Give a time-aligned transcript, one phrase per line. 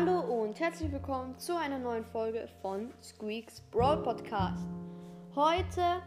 [0.00, 4.64] Hallo und herzlich willkommen zu einer neuen Folge von Squeaks Brawl Podcast.
[5.34, 6.00] Heute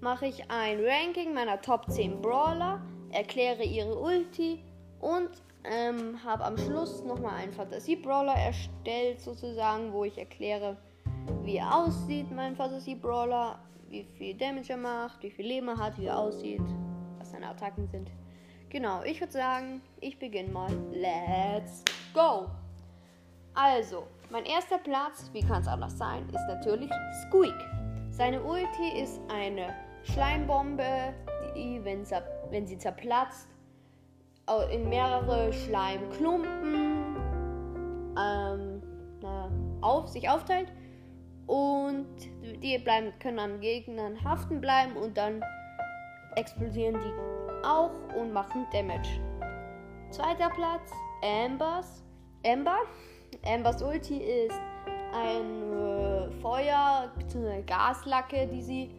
[0.00, 2.80] mache ich ein Ranking meiner Top 10 Brawler,
[3.10, 4.64] erkläre ihre Ulti
[5.00, 5.28] und
[5.64, 10.78] ähm, habe am Schluss nochmal einen Fantasie-Brawler erstellt, sozusagen, wo ich erkläre,
[11.42, 13.58] wie er aussieht, mein Fantasie-Brawler,
[13.90, 16.64] wie viel Damage er macht, wie viel Leben er hat, wie er aussieht,
[17.18, 18.10] was seine Attacken sind.
[18.70, 20.72] Genau, ich würde sagen, ich beginne mal.
[20.90, 21.84] Let's
[22.14, 22.46] go!
[23.56, 26.90] Also, mein erster Platz, wie kann es anders sein, ist natürlich
[27.22, 27.54] Squeak.
[28.10, 31.14] Seine Ulti ist eine Schleimbombe,
[31.54, 32.04] die, wenn,
[32.50, 33.48] wenn sie zerplatzt,
[34.70, 37.16] in mehrere Schleimklumpen
[38.16, 38.82] ähm,
[39.20, 40.70] na, auf, sich aufteilt
[41.46, 42.06] und
[42.62, 45.42] die bleiben, können an Gegnern haften bleiben und dann
[46.36, 49.20] explodieren die auch und machen Damage.
[50.10, 50.92] Zweiter Platz,
[51.24, 52.04] Ambers.
[52.46, 52.78] Amber.
[53.44, 54.58] Ambers Ulti ist
[55.12, 57.62] ein Feuer bzw.
[57.62, 58.90] Gaslacke, die sie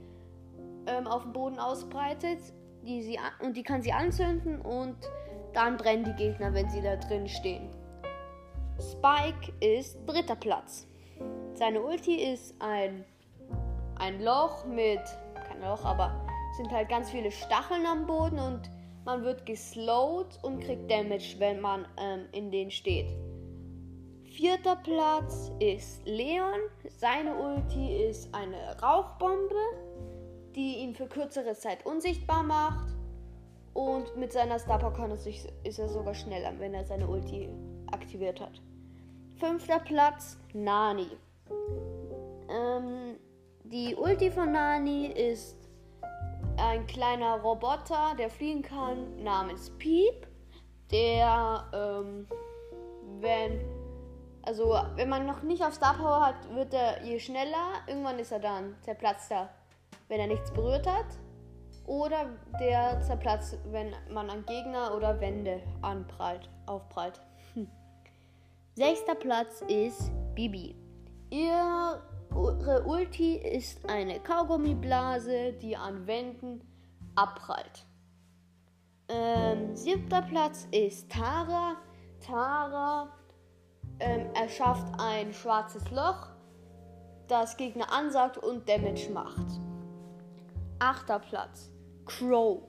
[0.88, 2.40] ähm, auf dem Boden ausbreitet.
[2.84, 4.96] Die sie und die kann sie anzünden und
[5.54, 7.70] dann brennen die Gegner, wenn sie da drin stehen.
[8.80, 10.88] Spike ist dritter Platz.
[11.54, 13.04] Seine Ulti ist ein,
[13.98, 15.02] ein Loch mit,
[15.48, 18.70] kein Loch, aber sind halt ganz viele Stacheln am Boden und
[19.06, 23.08] man wird geslowt und kriegt Damage, wenn man ähm, in den steht.
[24.38, 26.60] Vierter Platz ist Leon.
[27.00, 29.56] Seine Ulti ist eine Rauchbombe,
[30.56, 32.86] die ihn für kürzere Zeit unsichtbar macht.
[33.74, 35.12] Und mit seiner Star Power
[35.64, 37.50] ist er sogar schneller, wenn er seine Ulti
[37.92, 38.62] aktiviert hat.
[39.38, 41.10] Fünfter Platz Nani.
[42.48, 43.16] Ähm,
[43.64, 45.58] die Ulti von Nani ist
[46.58, 50.28] ein kleiner Roboter, der fliegen kann, namens Piep,
[50.92, 52.27] der, ähm,
[54.58, 58.32] also wenn man noch nicht auf Star Power hat, wird er je schneller, irgendwann ist
[58.32, 59.50] er dann zerplatzt er,
[60.08, 61.06] wenn er nichts berührt hat.
[61.86, 62.26] Oder
[62.60, 67.22] der zerplatzt, wenn man an Gegner oder Wände anprallt, aufprallt.
[67.54, 67.70] Hm.
[68.74, 70.76] Sechster Platz ist Bibi.
[71.30, 72.02] Ihre
[72.86, 76.62] Ulti ist eine Kaugummiblase, die an Wänden
[77.16, 77.86] abprallt.
[79.08, 81.76] Ähm, siebter Platz ist Tara.
[82.20, 83.08] Tara
[84.00, 86.30] ähm, erschafft ein schwarzes Loch,
[87.28, 89.48] das Gegner ansagt und Damage macht.
[90.80, 91.70] Achter Platz.
[92.06, 92.62] Crow.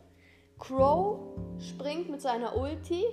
[0.58, 1.20] Crow
[1.58, 3.04] springt mit seiner Ulti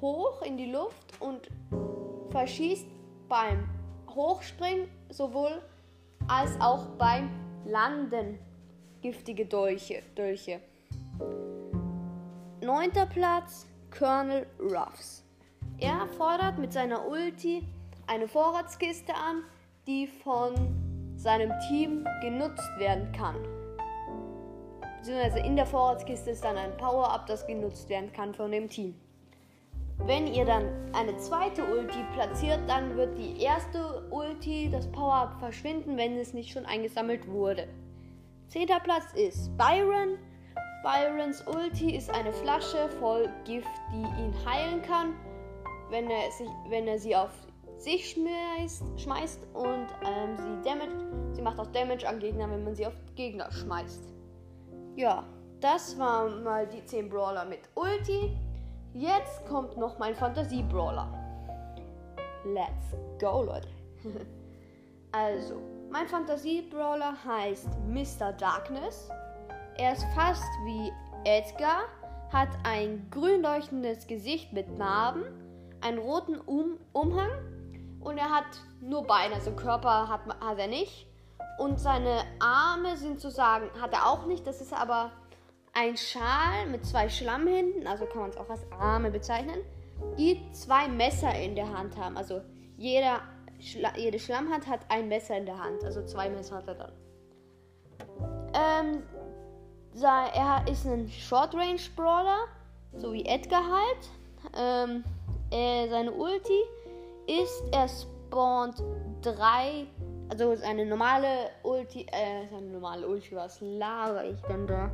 [0.00, 1.48] hoch in die Luft und
[2.30, 2.86] verschießt
[3.28, 3.68] beim
[4.14, 5.62] Hochspringen sowohl
[6.28, 7.30] als auch beim
[7.64, 8.38] Landen
[9.00, 10.02] giftige Dolche.
[10.14, 10.60] Dolche.
[12.60, 15.21] Neunter Platz Colonel Ruffs.
[15.82, 17.66] Er fordert mit seiner Ulti
[18.06, 19.42] eine Vorratskiste an,
[19.88, 20.54] die von
[21.16, 23.34] seinem Team genutzt werden kann.
[24.98, 28.94] Beziehungsweise in der Vorratskiste ist dann ein Power-Up, das genutzt werden kann von dem Team.
[29.98, 35.96] Wenn ihr dann eine zweite Ulti platziert, dann wird die erste Ulti, das Power-Up, verschwinden,
[35.96, 37.66] wenn es nicht schon eingesammelt wurde.
[38.46, 40.16] Zehnter Platz ist Byron.
[40.84, 45.14] Byrons Ulti ist eine Flasche voll Gift, die ihn heilen kann
[45.92, 47.30] wenn er, sich, wenn er sie auf
[47.76, 51.34] sich schmeißt, schmeißt und ähm, sie damage.
[51.34, 54.02] Sie macht auch Damage an Gegner, wenn man sie auf Gegner schmeißt.
[54.96, 55.24] Ja,
[55.60, 58.36] das waren mal die 10 Brawler mit Ulti.
[58.94, 61.08] Jetzt kommt noch mein Fantasie-Brawler.
[62.44, 63.68] Let's go, Leute.
[65.12, 65.60] also,
[65.90, 68.32] mein Fantasie-Brawler heißt Mr.
[68.32, 69.10] Darkness.
[69.76, 70.92] Er ist fast wie
[71.24, 71.84] Edgar,
[72.30, 75.41] hat ein grün leuchtendes Gesicht mit Narben
[75.82, 77.30] einen roten um Umhang
[78.00, 78.46] und er hat
[78.80, 81.06] nur Beine, also Körper hat, hat er nicht.
[81.58, 84.46] Und seine Arme sind zu sagen, hat er auch nicht.
[84.46, 85.12] Das ist aber
[85.72, 89.58] ein Schal mit zwei Schlammhänden, also kann man es auch als Arme bezeichnen,
[90.18, 92.16] die zwei Messer in der Hand haben.
[92.16, 92.40] Also
[92.76, 93.20] jeder,
[93.60, 96.92] Schla jede Schlammhand hat ein Messer in der Hand, also zwei Messer hat er dann.
[98.54, 99.02] Ähm,
[100.02, 102.46] er ist ein Short Range Brawler,
[102.96, 104.10] so wie Edgar halt.
[104.56, 105.04] Ähm,
[105.52, 106.60] äh, seine Ulti
[107.26, 108.82] ist, er spawnt
[109.20, 109.86] drei,
[110.28, 114.90] also seine normale Ulti, äh, seine normale Ulti, was laber ich denn da?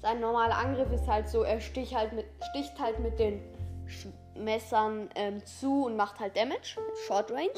[0.00, 3.40] Sein normaler Angriff ist halt so, er sticht halt mit, sticht halt mit den
[3.86, 7.50] Sch Messern ähm, zu und macht halt Damage, Short Range.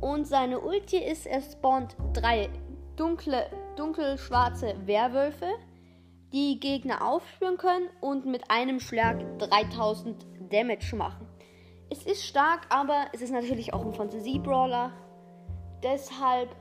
[0.00, 2.48] Und seine Ulti ist, er spawnt drei
[2.96, 5.48] dunkle, dunkelschwarze Werwölfe,
[6.32, 11.26] die Gegner aufspüren können und mit einem Schlag 3000 Damage machen.
[11.90, 14.92] es ist stark, aber es ist natürlich auch ein Fantasie-Brawler.
[15.82, 16.54] Deshalb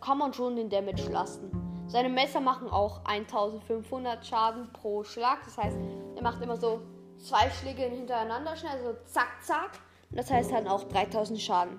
[0.00, 1.50] kann man schon den Damage lassen.
[1.86, 5.44] Seine Messer machen auch 1500 Schaden pro Schlag.
[5.44, 5.76] Das heißt,
[6.16, 6.80] er macht immer so
[7.16, 9.70] zwei Schläge hintereinander schnell, so zack, zack.
[10.10, 11.78] Und das heißt dann auch 3000 Schaden.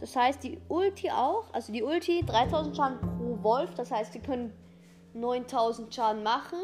[0.00, 3.74] Das heißt, die Ulti auch, also die Ulti 3000 Schaden pro Wolf.
[3.74, 4.52] Das heißt, sie können
[5.14, 6.58] 9000 Schaden machen.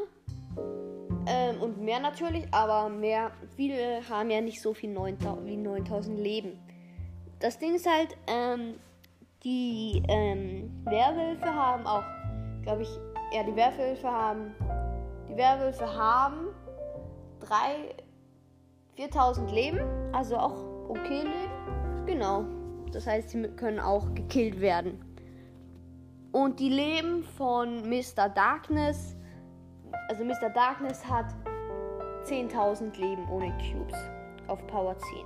[1.26, 6.18] Ähm, und mehr natürlich, aber mehr, viele haben ja nicht so viel 9000, wie 9000
[6.18, 6.58] Leben.
[7.40, 8.74] Das Ding ist halt, ähm,
[9.44, 12.04] die ähm, Werwölfe haben auch,
[12.62, 12.88] glaube ich,
[13.32, 14.54] ja, die Werwölfe haben,
[15.28, 16.48] die Werwölfe haben
[17.40, 17.94] 3,
[18.96, 19.80] 4000 Leben,
[20.12, 22.06] also auch okay Leben.
[22.06, 22.44] Genau.
[22.92, 25.04] Das heißt, sie können auch gekillt werden.
[26.32, 28.28] Und die Leben von Mr.
[28.28, 29.16] Darkness
[30.08, 30.50] also Mr.
[30.50, 31.34] Darkness hat
[32.24, 33.96] 10.000 Leben ohne Cubes
[34.46, 35.24] auf Power 10.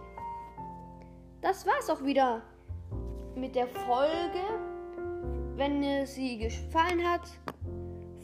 [1.40, 2.43] Das war's auch wieder
[3.34, 4.40] mit der Folge.
[5.56, 7.22] Wenn sie gefallen hat,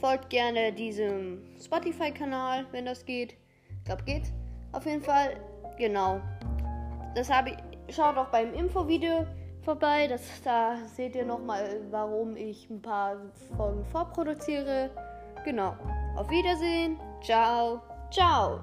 [0.01, 3.37] folgt gerne diesem Spotify-Kanal, wenn das geht.
[3.69, 4.33] Ich glaube, geht.
[4.73, 5.37] Auf jeden Fall,
[5.79, 6.21] genau.
[7.15, 7.95] Das habe ich.
[7.95, 9.27] Schaut auch beim Infovideo
[9.63, 10.07] vorbei.
[10.07, 13.17] Das, da seht ihr nochmal, warum ich ein paar
[13.57, 14.91] Folgen vorproduziere.
[15.45, 15.75] Genau.
[16.17, 16.99] Auf Wiedersehen.
[17.23, 17.83] Ciao.
[18.11, 18.61] Ciao.